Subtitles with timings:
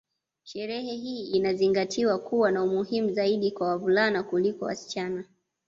[0.43, 5.25] Sherehe hii inazingatiwa kuwa na umuhimu zaidi kwa wavulana kuliko wasichana